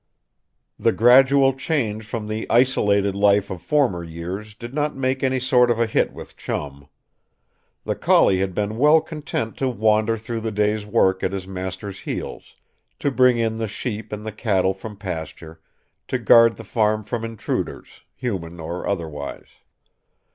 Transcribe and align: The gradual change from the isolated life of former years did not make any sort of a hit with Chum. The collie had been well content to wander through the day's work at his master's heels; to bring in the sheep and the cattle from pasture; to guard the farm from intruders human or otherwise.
The 0.79 0.91
gradual 0.91 1.53
change 1.53 2.05
from 2.05 2.25
the 2.25 2.49
isolated 2.49 3.13
life 3.13 3.51
of 3.51 3.61
former 3.61 4.03
years 4.03 4.55
did 4.55 4.73
not 4.73 4.95
make 4.95 5.21
any 5.21 5.39
sort 5.39 5.69
of 5.69 5.79
a 5.79 5.85
hit 5.85 6.11
with 6.11 6.35
Chum. 6.35 6.87
The 7.83 7.93
collie 7.93 8.39
had 8.39 8.55
been 8.55 8.79
well 8.79 8.99
content 9.01 9.57
to 9.57 9.69
wander 9.69 10.17
through 10.17 10.39
the 10.39 10.51
day's 10.51 10.87
work 10.87 11.21
at 11.23 11.33
his 11.33 11.47
master's 11.47 11.99
heels; 11.99 12.55
to 12.97 13.11
bring 13.11 13.37
in 13.37 13.59
the 13.59 13.67
sheep 13.67 14.11
and 14.11 14.25
the 14.25 14.31
cattle 14.31 14.73
from 14.73 14.97
pasture; 14.97 15.61
to 16.07 16.17
guard 16.17 16.55
the 16.55 16.63
farm 16.63 17.03
from 17.03 17.23
intruders 17.23 18.01
human 18.15 18.59
or 18.59 18.87
otherwise. 18.87 19.49